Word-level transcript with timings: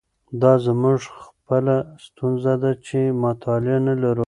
دا 0.41 0.53
زموږ 0.65 0.99
خپله 1.25 1.75
ستونزه 2.05 2.53
ده 2.61 2.71
چې 2.85 2.99
مطالعه 3.23 3.79
نه 3.87 3.93
لرو. 4.01 4.19